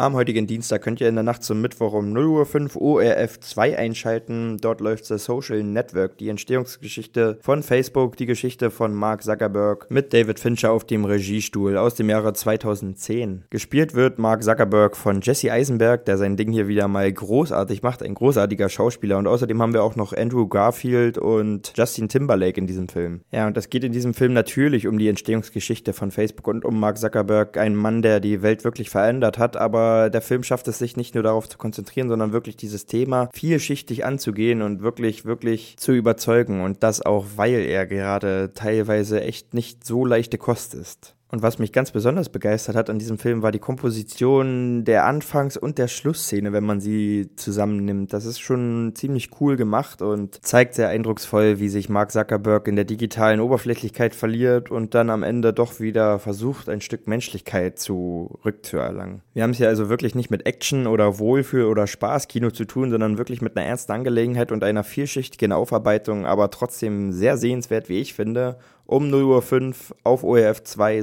Am 0.00 0.14
heutigen 0.14 0.46
Dienstag 0.46 0.82
könnt 0.82 1.00
ihr 1.00 1.08
in 1.08 1.16
der 1.16 1.24
Nacht 1.24 1.42
zum 1.42 1.60
Mittwoch 1.60 1.92
um 1.92 2.16
0.05 2.16 2.76
Uhr 2.76 3.02
ORF 3.02 3.40
2 3.40 3.76
einschalten. 3.76 4.56
Dort 4.58 4.80
läuft 4.80 5.06
The 5.06 5.18
Social 5.18 5.64
Network, 5.64 6.18
die 6.18 6.28
Entstehungsgeschichte 6.28 7.40
von 7.42 7.64
Facebook, 7.64 8.16
die 8.16 8.26
Geschichte 8.26 8.70
von 8.70 8.94
Mark 8.94 9.24
Zuckerberg 9.24 9.90
mit 9.90 10.12
David 10.12 10.38
Fincher 10.38 10.70
auf 10.70 10.84
dem 10.84 11.04
Regiestuhl 11.04 11.76
aus 11.76 11.96
dem 11.96 12.10
Jahre 12.10 12.32
2010. 12.32 13.46
Gespielt 13.50 13.94
wird 13.94 14.20
Mark 14.20 14.44
Zuckerberg 14.44 14.96
von 14.96 15.20
Jesse 15.20 15.50
Eisenberg, 15.50 16.04
der 16.04 16.16
sein 16.16 16.36
Ding 16.36 16.52
hier 16.52 16.68
wieder 16.68 16.86
mal 16.86 17.12
großartig 17.12 17.82
macht, 17.82 18.04
ein 18.04 18.14
großartiger 18.14 18.68
Schauspieler. 18.68 19.18
Und 19.18 19.26
außerdem 19.26 19.60
haben 19.60 19.74
wir 19.74 19.82
auch 19.82 19.96
noch 19.96 20.12
Andrew 20.12 20.46
Garfield 20.46 21.18
und 21.18 21.72
Justin 21.76 22.08
Timberlake 22.08 22.60
in 22.60 22.68
diesem 22.68 22.88
Film. 22.88 23.22
Ja, 23.32 23.48
und 23.48 23.56
das 23.56 23.68
geht 23.68 23.82
in 23.82 23.90
diesem 23.90 24.14
Film 24.14 24.32
natürlich 24.32 24.86
um 24.86 24.96
die 24.96 25.08
Entstehungsgeschichte 25.08 25.92
von 25.92 26.12
Facebook 26.12 26.46
und 26.46 26.64
um 26.64 26.78
Mark 26.78 26.98
Zuckerberg, 26.98 27.56
einen 27.56 27.74
Mann, 27.74 28.00
der 28.00 28.20
die 28.20 28.42
Welt 28.42 28.62
wirklich 28.62 28.90
verändert 28.90 29.38
hat, 29.38 29.56
aber 29.56 29.87
der 30.10 30.22
Film 30.22 30.42
schafft 30.42 30.68
es 30.68 30.78
sich 30.78 30.96
nicht 30.96 31.14
nur 31.14 31.22
darauf 31.22 31.48
zu 31.48 31.58
konzentrieren, 31.58 32.08
sondern 32.08 32.32
wirklich 32.32 32.56
dieses 32.56 32.86
Thema 32.86 33.28
vielschichtig 33.34 34.04
anzugehen 34.04 34.62
und 34.62 34.82
wirklich, 34.82 35.24
wirklich 35.24 35.76
zu 35.78 35.92
überzeugen. 35.92 36.62
Und 36.62 36.82
das 36.82 37.02
auch, 37.04 37.26
weil 37.36 37.60
er 37.60 37.86
gerade 37.86 38.52
teilweise 38.54 39.22
echt 39.22 39.54
nicht 39.54 39.84
so 39.84 40.04
leichte 40.04 40.38
Kost 40.38 40.74
ist. 40.74 41.17
Und 41.30 41.42
was 41.42 41.58
mich 41.58 41.72
ganz 41.72 41.90
besonders 41.90 42.30
begeistert 42.30 42.74
hat 42.74 42.88
an 42.88 42.98
diesem 42.98 43.18
Film, 43.18 43.42
war 43.42 43.52
die 43.52 43.58
Komposition 43.58 44.84
der 44.84 45.04
Anfangs- 45.04 45.58
und 45.58 45.76
der 45.76 45.86
Schlussszene, 45.88 46.54
wenn 46.54 46.64
man 46.64 46.80
sie 46.80 47.28
zusammennimmt. 47.36 48.14
Das 48.14 48.24
ist 48.24 48.40
schon 48.40 48.92
ziemlich 48.94 49.28
cool 49.38 49.56
gemacht 49.56 50.00
und 50.00 50.42
zeigt 50.42 50.74
sehr 50.74 50.88
eindrucksvoll, 50.88 51.58
wie 51.58 51.68
sich 51.68 51.90
Mark 51.90 52.12
Zuckerberg 52.12 52.66
in 52.66 52.76
der 52.76 52.86
digitalen 52.86 53.40
Oberflächlichkeit 53.40 54.14
verliert 54.14 54.70
und 54.70 54.94
dann 54.94 55.10
am 55.10 55.22
Ende 55.22 55.52
doch 55.52 55.80
wieder 55.80 56.18
versucht, 56.18 56.70
ein 56.70 56.80
Stück 56.80 57.06
Menschlichkeit 57.06 57.78
zurückzuerlangen. 57.78 59.20
Wir 59.34 59.42
haben 59.42 59.50
es 59.50 59.58
hier 59.58 59.68
also 59.68 59.90
wirklich 59.90 60.14
nicht 60.14 60.30
mit 60.30 60.46
Action 60.46 60.86
oder 60.86 61.18
Wohlfühl- 61.18 61.66
oder 61.66 61.86
Spaßkino 61.86 62.52
zu 62.52 62.64
tun, 62.64 62.90
sondern 62.90 63.18
wirklich 63.18 63.42
mit 63.42 63.54
einer 63.54 63.66
ernsten 63.66 63.92
Angelegenheit 63.92 64.50
und 64.50 64.64
einer 64.64 64.82
vielschichtigen 64.82 65.52
Aufarbeitung, 65.52 66.24
aber 66.24 66.50
trotzdem 66.50 67.12
sehr 67.12 67.36
sehenswert, 67.36 67.90
wie 67.90 68.00
ich 68.00 68.14
finde 68.14 68.56
um 68.88 69.04
0.05 69.10 69.90
Uhr 69.90 69.96
auf 70.02 70.24
ORF 70.24 70.64
2 70.64 71.02